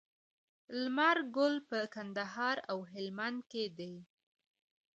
لمر 0.81 1.17
ګل 1.35 1.55
په 1.69 1.79
کندهار 1.93 2.57
او 2.71 2.77
هلمند 2.91 3.39
کې 3.51 3.63
دی. 3.77 3.95